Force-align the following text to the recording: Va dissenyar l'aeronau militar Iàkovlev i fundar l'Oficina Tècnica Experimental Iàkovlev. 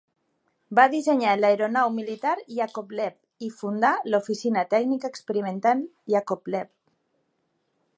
Va 0.77 0.85
dissenyar 0.93 1.33
l'aeronau 1.41 1.91
militar 1.97 2.33
Iàkovlev 2.55 3.47
i 3.49 3.53
fundar 3.61 3.95
l'Oficina 4.15 4.67
Tècnica 4.75 5.13
Experimental 5.15 5.89
Iàkovlev. 6.17 6.75